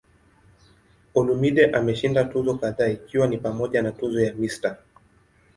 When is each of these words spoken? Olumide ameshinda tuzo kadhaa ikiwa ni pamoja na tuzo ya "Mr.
Olumide 1.19 1.71
ameshinda 1.71 2.23
tuzo 2.23 2.57
kadhaa 2.57 2.87
ikiwa 2.87 3.27
ni 3.27 3.37
pamoja 3.37 3.81
na 3.81 3.91
tuzo 3.91 4.21
ya 4.21 4.33
"Mr. 4.33 4.77